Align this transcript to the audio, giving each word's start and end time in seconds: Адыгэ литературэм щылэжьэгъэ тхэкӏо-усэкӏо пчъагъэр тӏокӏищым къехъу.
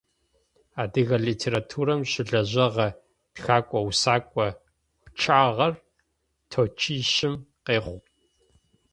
Адыгэ 0.81 1.17
литературэм 1.25 2.01
щылэжьэгъэ 2.11 2.87
тхэкӏо-усэкӏо 3.35 4.47
пчъагъэр 5.03 5.73
тӏокӏищым 6.51 7.33
къехъу. 7.65 7.99